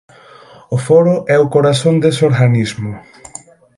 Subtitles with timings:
[0.75, 2.91] O Foro é o corazón dese organismo.